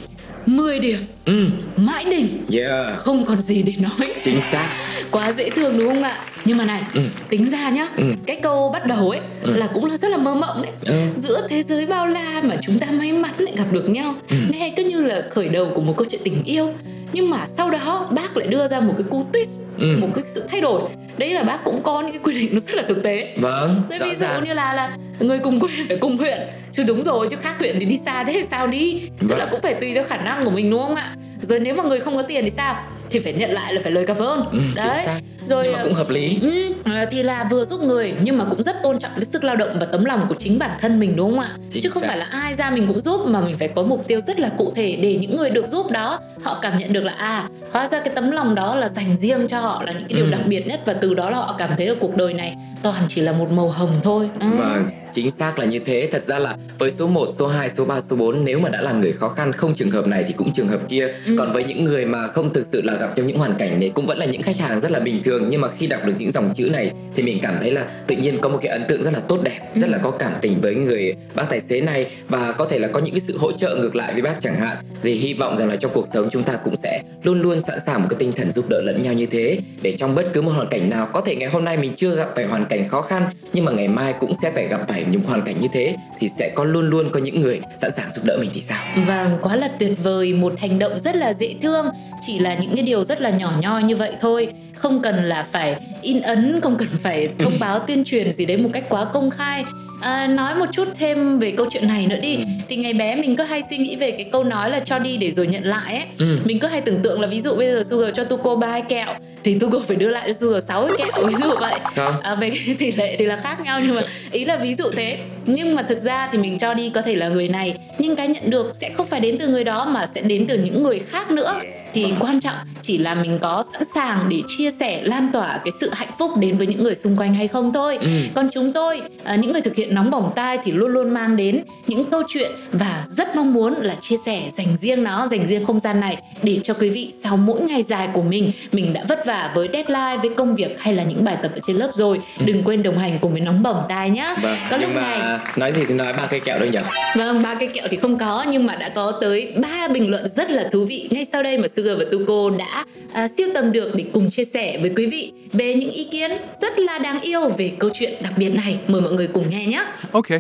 10 0.48 0.80
điểm, 0.80 1.00
Ừ, 1.26 1.46
mãi 1.78 2.06
đỉnh, 2.06 2.28
yeah, 2.60 2.98
không 2.98 3.26
còn 3.26 3.38
gì 3.38 3.64
để 3.64 3.74
nói. 3.80 4.10
chính 4.24 4.40
xác. 4.52 4.70
Quá 5.12 5.32
dễ 5.32 5.50
thương 5.50 5.80
đúng 5.80 5.88
không 5.88 6.04
ạ? 6.04 6.18
Nhưng 6.46 6.58
mà 6.58 6.66
này, 6.66 6.82
Ừ. 6.94 7.02
tính 7.30 7.50
ra 7.50 7.70
nhá, 7.70 7.88
Ừ. 7.98 8.04
cái 8.26 8.40
câu 8.44 8.70
bắt 8.70 8.86
đầu 8.86 9.10
ấy 9.10 9.20
Ừ. 9.44 9.54
là 9.54 9.68
cũng 9.68 9.86
là 9.86 9.98
rất 9.98 10.08
là 10.12 10.18
mơ 10.18 10.36
mộng 10.36 10.62
đấy. 10.62 10.72
Ừ. 10.86 10.94
Giữa 11.22 11.48
thế 11.50 11.64
giới 11.64 11.86
bao 11.86 12.08
la 12.08 12.42
mà 12.44 12.56
chúng 12.62 12.80
ta 12.80 12.88
may 12.92 13.12
mắn 13.12 13.32
lại 13.38 13.54
gặp 13.58 13.66
được 13.72 13.90
nhau, 13.90 14.16
Ừ. 14.30 14.36
nghe 14.52 14.74
cứ 14.78 14.84
như 14.84 15.02
là 15.02 15.24
khởi 15.32 15.50
đầu 15.50 15.72
của 15.76 15.82
một 15.82 15.94
câu 15.98 16.08
chuyện 16.12 16.22
tình 16.24 16.44
yêu. 16.44 16.74
Nhưng 17.14 17.30
mà 17.30 17.46
sau 17.58 17.70
đó 17.72 18.08
bác 18.12 18.38
lại 18.38 18.48
đưa 18.48 18.68
ra 18.68 18.80
một 18.80 18.94
cái 18.98 19.08
cú 19.10 19.26
twist, 19.34 19.60
Ừ. 19.78 19.98
một 20.00 20.08
cái 20.16 20.24
sự 20.36 20.44
thay 20.52 20.62
đổi. 20.62 20.82
Đấy 21.18 21.34
là 21.34 21.44
bác 21.44 21.58
cũng 21.64 21.82
có 21.84 22.02
những 22.02 22.12
cái 22.12 22.22
quy 22.24 22.40
định 22.42 22.50
nó 22.54 22.60
rất 22.60 22.76
là 22.76 22.84
thực 22.88 23.04
tế. 23.04 23.36
Vâng, 23.38 23.76
Đấy, 23.90 24.00
ví 24.04 24.16
dụ 24.16 24.26
như 24.46 24.54
là 24.54 24.74
là 24.74 24.96
người 25.20 25.40
cùng 25.40 25.60
quê 25.60 25.70
phải 25.88 25.98
cùng 25.98 26.18
huyện 26.18 26.40
chứ 26.74 26.84
đúng 26.88 27.04
rồi 27.04 27.28
chứ 27.32 27.38
khác 27.38 27.56
huyện 27.60 27.76
thì 27.80 27.86
đi 27.86 27.98
xa 28.06 28.24
thế 28.24 28.34
thì 28.34 28.44
sao 28.52 28.68
đi? 28.68 29.10
Tức 29.20 29.28
Vâng. 29.30 29.40
là 29.40 29.46
cũng 29.52 29.62
phải 29.62 29.74
tùy 29.74 29.94
theo 29.94 30.04
khả 30.04 30.18
năng 30.18 30.46
của 30.46 30.52
mình 30.52 30.70
đúng 30.70 30.80
không 30.82 30.96
ạ? 30.96 31.16
Rồi 31.42 31.60
nếu 31.60 31.74
mà 31.76 31.84
người 31.84 32.00
không 32.00 32.16
có 32.16 32.22
tiền 32.22 32.44
thì 32.44 32.50
sao? 32.50 32.84
Thì 33.10 33.20
phải 33.20 33.34
nhận 33.34 33.52
lại 33.52 33.74
là 33.74 33.82
phải 33.84 33.92
lời 33.92 34.06
cảm 34.08 34.18
ơn. 34.18 34.50
Ừ, 34.52 34.60
đấy. 34.76 35.06
Rồi 35.50 35.64
Nhưng 35.64 35.74
mà 35.74 35.84
cũng 35.84 35.94
hợp 35.94 36.10
lý. 36.10 36.38
ừ, 36.42 36.74
à, 36.84 37.06
thì 37.12 37.24
là 37.24 37.48
vừa 37.52 37.66
giúp 37.66 37.82
người 37.84 38.14
nhưng 38.22 38.38
mà 38.38 38.46
cũng 38.46 38.64
rất 38.64 38.76
tôn 38.84 39.00
trọng 39.00 39.12
cái 39.16 39.26
sức 39.26 39.44
lao 39.44 39.56
động 39.56 39.78
và 39.80 39.86
tấm 39.86 40.06
lòng 40.06 40.26
của 40.30 40.36
chính 40.40 40.60
bản 40.60 40.72
thân 40.82 41.00
mình 41.00 41.16
đúng 41.16 41.30
không 41.32 41.40
ạ 41.40 41.52
Chính 41.72 41.84
chứ 41.84 41.90
không 41.90 42.02
xác. 42.04 42.08
phải 42.10 42.18
là 42.18 42.26
ai 42.26 42.54
ra 42.54 42.70
mình 42.70 42.88
cũng 42.88 43.02
giúp 43.02 43.22
mà 43.26 43.42
mình 43.42 43.56
phải 43.60 43.68
có 43.68 43.84
mục 43.84 44.08
tiêu 44.08 44.22
rất 44.22 44.40
là 44.40 44.50
cụ 44.58 44.72
thể 44.76 44.96
để 45.02 45.16
những 45.16 45.38
người 45.38 45.50
được 45.50 45.68
giúp 45.68 45.92
đó 45.92 46.20
họ 46.44 46.60
cảm 46.62 46.78
nhận 46.78 46.94
được 46.94 47.04
là 47.04 47.12
à 47.14 47.50
hóa 47.72 47.88
ra 47.88 48.00
cái 48.00 48.14
tấm 48.16 48.32
lòng 48.32 48.56
đó 48.56 48.76
là 48.76 48.90
dành 48.90 49.18
riêng 49.18 49.48
cho 49.48 49.60
họ 49.60 49.84
là 49.84 49.92
những 49.92 50.04
cái 50.10 50.16
điều 50.18 50.26
Ừ. 50.26 50.32
đặc 50.32 50.42
biệt 50.48 50.68
nhất 50.68 50.82
và 50.86 50.94
từ 50.94 51.14
đó 51.14 51.30
là 51.30 51.38
họ 51.38 51.56
cảm 51.58 51.76
thấy 51.78 51.88
là 51.88 51.96
cuộc 52.00 52.16
đời 52.16 52.34
này 52.34 52.56
toàn 52.84 53.02
chỉ 53.10 53.22
là 53.22 53.32
một 53.32 53.52
màu 53.52 53.70
hồng 53.70 53.92
thôi 54.04 54.30
ừ. 54.40 54.48
Vâng, 54.58 54.84
chính 55.14 55.32
xác 55.32 55.60
là 55.60 55.66
như 55.66 55.80
thế. 55.86 56.10
Thật 56.12 56.24
ra 56.28 56.40
là 56.40 56.56
với 56.80 56.92
số 56.92 57.08
1, 57.08 57.28
số 57.40 57.48
2, 57.48 57.70
số 57.78 57.86
3, 57.86 58.02
số 58.02 58.16
4 58.16 58.46
nếu 58.46 58.60
mà 58.60 58.70
đã 58.70 58.82
là 58.82 58.92
người 58.92 59.12
khó 59.12 59.30
khăn 59.30 59.54
không 59.54 59.76
trường 59.76 59.92
hợp 59.92 60.08
này 60.08 60.24
thì 60.28 60.34
cũng 60.34 60.54
trường 60.54 60.68
hợp 60.68 60.80
kia. 60.90 61.14
Ừ. 61.26 61.36
Còn 61.38 61.54
với 61.54 61.64
những 61.64 61.84
người 61.86 62.06
mà 62.06 62.28
không 62.28 62.54
thực 62.54 62.66
sự 62.66 62.82
là 62.82 62.94
gặp 62.94 63.10
trong 63.16 63.28
những 63.28 63.38
hoàn 63.40 63.56
cảnh 63.56 63.80
này 63.80 63.92
cũng 63.94 64.06
vẫn 64.06 64.18
là 64.18 64.26
những 64.26 64.42
khách 64.44 64.58
hàng 64.58 64.82
rất 64.82 64.92
là 64.92 65.00
bình 65.00 65.24
thường 65.24 65.37
nhưng 65.50 65.62
mà 65.62 65.68
khi 65.80 65.88
đọc 65.88 66.02
được 66.06 66.14
những 66.18 66.32
dòng 66.32 66.54
chữ 66.56 66.70
này 66.74 66.92
thì 67.16 67.24
mình 67.24 67.40
cảm 67.42 67.58
thấy 67.60 67.72
là 67.72 67.86
tự 68.08 68.16
nhiên 68.16 68.38
có 68.42 68.50
một 68.50 68.60
cái 68.62 68.72
ấn 68.72 68.84
tượng 68.88 69.04
rất 69.04 69.14
là 69.14 69.20
tốt 69.20 69.40
đẹp, 69.44 69.60
Ừ. 69.76 69.82
rất 69.82 69.90
là 69.90 69.98
có 69.98 70.12
cảm 70.12 70.34
tình 70.42 70.62
với 70.62 70.76
người 70.76 71.14
bác 71.36 71.44
tài 71.50 71.62
xế 71.62 71.82
này 71.82 72.06
và 72.30 72.52
có 72.52 72.66
thể 72.66 72.80
là 72.80 72.88
có 72.88 73.00
những 73.00 73.14
cái 73.14 73.22
sự 73.22 73.38
hỗ 73.38 73.52
trợ 73.52 73.76
ngược 73.76 73.96
lại 73.96 74.14
với 74.14 74.22
bác 74.22 74.42
chẳng 74.42 74.56
hạn. 74.56 74.78
Thì 75.04 75.14
hy 75.14 75.34
vọng 75.34 75.58
rằng 75.58 75.70
là 75.70 75.76
trong 75.76 75.92
cuộc 75.94 76.06
sống 76.14 76.28
chúng 76.32 76.44
ta 76.44 76.54
cũng 76.64 76.78
sẽ 76.78 77.02
luôn 77.24 77.42
luôn 77.42 77.62
sẵn 77.62 77.80
sàng 77.86 78.02
một 78.02 78.08
cái 78.10 78.18
tinh 78.20 78.32
thần 78.36 78.52
giúp 78.52 78.66
đỡ 78.70 78.82
lẫn 78.82 79.02
nhau 79.02 79.14
như 79.14 79.26
thế 79.26 79.58
để 79.82 79.94
trong 79.98 80.16
bất 80.16 80.34
cứ 80.34 80.42
một 80.42 80.52
hoàn 80.52 80.68
cảnh 80.70 80.90
nào 80.90 81.06
có 81.14 81.22
thể 81.22 81.36
ngày 81.36 81.50
hôm 81.50 81.66
nay 81.66 81.78
mình 81.78 81.94
chưa 81.98 82.16
gặp 82.16 82.30
phải 82.36 82.46
hoàn 82.46 82.66
cảnh 82.66 82.90
khó 82.90 83.02
khăn 83.02 83.24
nhưng 83.54 83.66
mà 83.66 83.72
ngày 83.72 83.88
mai 83.88 84.14
cũng 84.20 84.34
sẽ 84.42 84.52
phải 84.52 84.68
gặp 84.68 84.82
phải 84.90 85.06
những 85.12 85.24
hoàn 85.24 85.42
cảnh 85.42 85.56
như 85.62 85.68
thế 85.74 85.96
thì 86.20 86.30
sẽ 86.40 86.52
có 86.56 86.64
luôn 86.64 86.90
luôn 86.90 87.10
có 87.14 87.20
những 87.20 87.40
người 87.42 87.60
sẵn 87.82 87.92
sàng 87.92 88.06
giúp 88.16 88.22
đỡ 88.26 88.38
mình 88.40 88.50
thì 88.54 88.62
sao 88.62 88.86
Vâng, 89.08 89.38
quá 89.42 89.56
là 89.56 89.68
tuyệt 89.80 89.92
vời, 90.04 90.34
một 90.34 90.54
hành 90.60 90.80
động 90.80 91.00
rất 91.00 91.16
là 91.16 91.34
dễ 91.34 91.56
thương 91.62 91.86
Chỉ 92.28 92.40
là 92.40 92.56
những 92.56 92.76
cái 92.76 92.84
điều 92.84 93.04
rất 93.04 93.22
là 93.22 93.30
nhỏ 93.30 93.54
nhoi 93.62 93.84
như 93.84 93.96
vậy 93.96 94.12
thôi 94.22 94.54
Không 94.78 95.02
cần 95.02 95.16
là 95.16 95.44
phải 95.52 95.76
in 96.02 96.22
ấn, 96.22 96.60
không 96.62 96.76
cần 96.78 96.88
phải 97.04 97.30
thông 97.40 97.54
báo 97.60 97.80
tuyên 97.80 98.04
truyền 98.04 98.34
gì 98.34 98.46
đấy 98.46 98.58
một 98.58 98.70
cách 98.74 98.84
quá 98.90 99.06
công 99.06 99.30
khai. 99.30 99.66
À, 100.02 100.28
nói 100.28 100.56
một 100.56 100.66
chút 100.72 100.88
thêm 101.00 101.40
về 101.40 101.52
câu 101.52 101.68
chuyện 101.72 101.88
này 101.88 102.08
nữa 102.08 102.20
đi. 102.22 102.38
Thì 102.70 102.76
ngày 102.76 102.94
bé 102.94 103.16
mình 103.16 103.36
cứ 103.36 103.44
hay 103.44 103.62
suy 103.70 103.78
nghĩ 103.78 103.96
về 103.96 104.12
cái 104.12 104.30
câu 104.32 104.44
nói 104.44 104.70
là 104.70 104.80
cho 104.80 105.00
đi 105.00 105.18
để 105.18 105.32
rồi 105.32 105.48
nhận 105.48 105.64
lại 105.64 105.96
ấy. 105.96 106.06
Ừ. 106.20 106.40
mình 106.46 106.60
cứ 106.60 106.68
hay 106.68 106.82
tưởng 106.82 107.02
tượng 107.04 107.22
là 107.22 107.28
ví 107.28 107.42
dụ 107.42 107.56
bây 107.56 107.68
giờ 107.72 107.84
Sugar 107.84 108.16
cho 108.16 108.24
Tuko 108.24 108.56
ba 108.56 108.80
kẹo 108.80 109.08
thì 109.44 109.60
Tuko 109.60 109.80
phải 109.88 109.98
đưa 109.98 110.10
lại 110.10 110.28
cho 110.28 110.34
Sugar 110.34 110.64
6 110.68 110.88
cái 110.88 110.98
kẹo 110.98 111.28
ví 111.28 111.34
dụ 111.44 111.50
vậy. 111.60 111.76
Không 111.96 112.22
à, 112.22 112.36
về 112.36 112.50
cái 112.50 112.76
tỷ 112.80 112.92
lệ 112.92 113.16
thì 113.20 113.26
là 113.26 113.36
khác 113.36 113.60
nhau 113.66 113.80
nhưng 113.86 113.96
mà 113.96 114.02
ý 114.32 114.46
là 114.46 114.58
ví 114.58 114.76
dụ 114.76 114.86
thế. 114.96 115.18
Nhưng 115.46 115.76
mà 115.76 115.84
thực 115.84 116.00
ra 116.00 116.30
thì 116.32 116.38
mình 116.38 116.60
cho 116.60 116.74
đi 116.74 116.90
có 116.90 117.02
thể 117.02 117.16
là 117.16 117.28
người 117.30 117.48
này 117.48 117.78
nhưng 117.98 118.16
cái 118.16 118.28
nhận 118.28 118.50
được 118.50 118.72
sẽ 118.82 118.90
không 118.90 119.06
phải 119.06 119.20
đến 119.20 119.38
từ 119.40 119.48
người 119.48 119.64
đó 119.64 119.86
mà 119.86 120.08
sẽ 120.08 120.22
đến 120.22 120.46
từ 120.48 120.58
những 120.58 120.84
người 120.84 121.00
khác 121.00 121.32
nữa 121.32 121.60
thì 121.94 122.14
quan 122.20 122.40
trọng 122.40 122.56
chỉ 122.82 122.98
là 122.98 123.16
mình 123.16 123.40
có 123.42 123.64
sẵn 123.74 123.84
sàng 123.96 124.30
để 124.30 124.42
chia 124.58 124.72
sẻ 124.72 125.02
lan 125.04 125.30
tỏa 125.34 125.60
cái 125.66 125.72
sự 125.80 125.90
hạnh 125.94 126.10
phúc 126.20 126.32
đến 126.40 126.58
với 126.58 126.68
những 126.68 126.84
người 126.84 126.96
xung 126.96 127.16
quanh 127.18 127.34
hay 127.34 127.48
không 127.48 127.74
thôi 127.74 127.98
Ừ. 128.02 128.08
còn 128.36 128.50
chúng 128.54 128.74
tôi 128.74 129.02
à, 129.24 129.36
những 129.36 129.52
người 129.52 129.62
thực 129.62 129.76
hiện 129.76 129.96
nóng 129.96 130.12
bỏng 130.12 130.32
tai 130.36 130.58
thì 130.64 130.72
luôn 130.72 130.92
luôn 130.92 131.10
mang 131.10 131.36
đến 131.38 131.64
những 131.88 132.04
câu 132.12 132.24
chuyện 132.28 132.52
và 132.72 133.06
rất 133.08 133.36
mong 133.36 133.54
muốn 133.54 133.74
là 133.82 133.96
chia 134.02 134.16
sẻ 134.26 134.42
dành 134.58 134.78
riêng 134.78 135.04
nó 135.04 135.28
dành 135.28 135.48
riêng 135.48 135.66
không 135.66 135.80
gian 135.80 136.00
này 136.00 136.18
để 136.44 136.60
cho 136.64 136.74
quý 136.74 136.90
vị 136.90 137.12
sau 137.24 137.38
mỗi 137.38 137.62
ngày 137.62 137.84
dài 137.84 138.10
của 138.14 138.22
mình 138.22 138.52
mình 138.72 138.94
đã 138.94 139.04
vất 139.10 139.26
vả 139.26 139.52
với 139.56 139.70
deadline 139.74 140.18
với 140.22 140.30
công 140.38 140.56
việc 140.56 140.80
hay 140.80 140.94
là 140.94 141.04
những 141.04 141.24
bài 141.24 141.38
tập 141.42 141.52
ở 141.56 141.60
trên 141.68 141.76
lớp 141.76 141.92
rồi 141.96 142.20
đừng 142.46 142.64
quên 142.64 142.84
đồng 142.84 142.98
hành 142.98 143.20
cùng 143.22 143.32
với 143.32 143.42
nóng 143.42 143.64
bỏng 143.64 143.82
tai 143.90 144.10
nhá 144.10 144.36
Vâng, 144.42 144.58
có 144.72 144.78
lúc 144.78 144.90
nhưng 144.94 145.04
này 145.04 145.40
nói 145.58 145.72
gì 145.74 145.82
thì 145.88 145.94
nói 145.94 146.14
ba 146.14 146.26
cây 146.26 146.40
kẹo 146.40 146.60
thôi 146.60 146.70
nhỉ? 146.74 146.80
Vâng, 147.16 147.44
ba 147.44 147.56
cây 147.56 147.70
kẹo 147.74 147.88
thì 147.92 147.98
không 147.98 148.18
có 148.18 148.46
nhưng 148.52 148.66
mà 148.66 148.76
đã 148.76 148.90
có 148.90 149.12
tới 149.22 149.54
ba 149.62 149.88
bình 149.88 150.12
luận 150.12 150.30
rất 150.30 150.52
là 150.52 150.70
thú 150.72 150.86
vị 150.86 151.08
ngay 151.12 151.26
sau 151.32 151.44
đây 151.44 151.58
mà 151.58 151.68
Sugar 151.88 152.00
và 152.00 152.06
Tuko 152.12 152.58
đã 152.58 152.86
à, 153.14 153.28
siêu 153.28 153.48
tầm 153.54 153.72
được 153.72 153.92
để 153.96 154.06
cùng 154.14 154.30
chia 154.30 154.46
sẻ 154.46 154.80
với 154.82 154.92
quý 154.96 155.06
vị 155.06 155.34
về 155.54 155.74
những 155.74 155.92
ý 155.92 156.08
kiến 156.12 156.32
rất 156.62 156.80
là 156.80 157.00
đáng 157.00 157.22
yêu 157.22 157.50
về 157.58 157.76
câu 157.80 157.90
chuyện 158.00 158.24
đặc 158.24 158.34
biệt 158.38 158.50
này. 158.50 158.80
Mời 158.88 159.02
mọi 159.02 159.14
người 159.14 159.28
cùng 159.28 159.50
nghe 159.50 159.68
nhé. 159.68 159.86
Okay. 160.12 160.40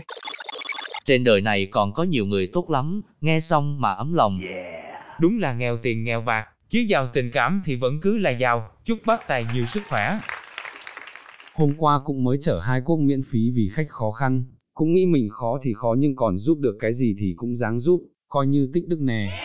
Trên 1.05 1.23
đời 1.23 1.41
này 1.41 1.67
còn 1.71 1.93
có 1.93 2.03
nhiều 2.03 2.25
người 2.25 2.49
tốt 2.53 2.69
lắm, 2.69 3.01
nghe 3.21 3.39
xong 3.39 3.81
mà 3.81 3.91
ấm 3.91 4.13
lòng. 4.13 4.39
Đúng 5.19 5.39
là 5.39 5.53
nghèo 5.53 5.77
tiền 5.83 6.03
nghèo 6.03 6.21
bạc, 6.21 6.45
chứ 6.69 6.79
giàu 6.79 7.09
tình 7.13 7.31
cảm 7.33 7.61
thì 7.65 7.75
vẫn 7.75 7.99
cứ 8.01 8.17
là 8.17 8.29
giàu. 8.29 8.69
Chúc 8.85 8.97
bác 9.05 9.27
tài 9.27 9.45
nhiều 9.53 9.65
sức 9.65 9.83
khỏe. 9.89 10.19
Hôm 11.53 11.73
qua 11.77 11.99
cũng 12.05 12.23
mới 12.23 12.37
chở 12.41 12.59
hai 12.59 12.81
quốc 12.85 12.97
miễn 12.99 13.21
phí 13.31 13.39
vì 13.55 13.69
khách 13.73 13.89
khó 13.89 14.11
khăn, 14.11 14.43
cũng 14.73 14.93
nghĩ 14.93 15.05
mình 15.05 15.29
khó 15.29 15.59
thì 15.61 15.73
khó 15.73 15.95
nhưng 15.97 16.15
còn 16.15 16.37
giúp 16.37 16.57
được 16.59 16.75
cái 16.79 16.93
gì 16.93 17.15
thì 17.19 17.33
cũng 17.37 17.55
dáng 17.55 17.79
giúp, 17.79 18.01
coi 18.29 18.47
như 18.47 18.69
tích 18.73 18.87
đức 18.87 18.99
nè. 19.01 19.39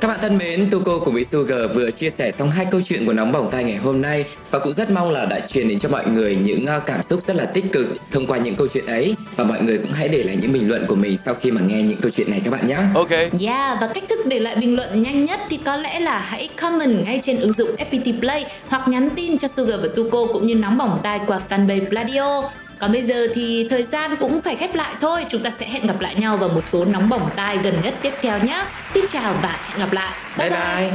Các 0.00 0.08
bạn 0.08 0.18
thân 0.22 0.38
mến, 0.38 0.70
Tuko 0.70 0.98
cùng 0.98 1.14
với 1.14 1.24
Sugar 1.24 1.60
vừa 1.74 1.90
chia 1.90 2.10
sẻ 2.10 2.32
xong 2.32 2.50
hai 2.50 2.66
câu 2.70 2.80
chuyện 2.80 3.06
của 3.06 3.12
nóng 3.12 3.32
bỏng 3.32 3.48
tai 3.50 3.64
ngày 3.64 3.76
hôm 3.76 4.02
nay 4.02 4.24
và 4.50 4.58
cũng 4.58 4.72
rất 4.72 4.90
mong 4.90 5.10
là 5.10 5.26
đã 5.26 5.40
truyền 5.48 5.68
đến 5.68 5.78
cho 5.78 5.88
mọi 5.88 6.06
người 6.06 6.36
những 6.36 6.64
uh, 6.76 6.82
cảm 6.86 7.02
xúc 7.02 7.20
rất 7.26 7.36
là 7.36 7.44
tích 7.44 7.64
cực 7.72 7.86
thông 8.12 8.26
qua 8.26 8.38
những 8.38 8.54
câu 8.54 8.66
chuyện 8.74 8.86
ấy 8.86 9.16
và 9.36 9.44
mọi 9.44 9.62
người 9.62 9.78
cũng 9.78 9.92
hãy 9.92 10.08
để 10.08 10.22
lại 10.22 10.36
những 10.36 10.52
bình 10.52 10.68
luận 10.68 10.84
của 10.88 10.94
mình 10.94 11.18
sau 11.24 11.34
khi 11.34 11.50
mà 11.50 11.60
nghe 11.60 11.82
những 11.82 12.00
câu 12.00 12.10
chuyện 12.10 12.30
này 12.30 12.40
các 12.44 12.50
bạn 12.50 12.66
nhé. 12.66 12.76
Okay. 12.94 13.30
Yeah, 13.46 13.78
và 13.80 13.86
cách 13.94 14.04
thức 14.08 14.18
để 14.26 14.38
lại 14.38 14.56
bình 14.56 14.76
luận 14.76 15.02
nhanh 15.02 15.24
nhất 15.24 15.40
thì 15.50 15.56
có 15.64 15.76
lẽ 15.76 16.00
là 16.00 16.18
hãy 16.18 16.48
comment 16.60 17.04
ngay 17.04 17.20
trên 17.24 17.40
ứng 17.40 17.52
dụng 17.52 17.70
FPT 17.90 18.20
Play 18.20 18.44
hoặc 18.68 18.88
nhắn 18.88 19.10
tin 19.16 19.38
cho 19.38 19.48
Sugar 19.48 19.80
và 19.80 19.88
Tuko 19.96 20.26
cũng 20.32 20.46
như 20.46 20.54
nóng 20.54 20.78
bỏng 20.78 21.00
tai 21.02 21.20
qua 21.26 21.40
fanpage 21.48 21.88
Pladio. 21.88 22.42
Còn 22.80 22.92
bây 22.92 23.02
giờ 23.02 23.26
thì 23.34 23.66
thời 23.70 23.82
gian 23.82 24.16
cũng 24.16 24.42
phải 24.42 24.56
khép 24.56 24.74
lại 24.74 24.94
thôi. 25.00 25.24
Chúng 25.28 25.42
ta 25.42 25.50
sẽ 25.50 25.66
hẹn 25.66 25.86
gặp 25.86 26.00
lại 26.00 26.14
nhau 26.14 26.36
vào 26.36 26.48
một 26.48 26.64
số 26.72 26.84
nóng 26.84 27.08
bỏng 27.08 27.30
tai 27.36 27.58
gần 27.58 27.74
nhất 27.84 27.94
tiếp 28.02 28.12
theo 28.20 28.38
nhé. 28.38 28.64
Xin 28.94 29.04
chào 29.12 29.34
và 29.42 29.58
hẹn 29.68 29.78
gặp 29.78 29.92
lại. 29.92 30.12
Bye 30.38 30.50
bye. 30.50 30.92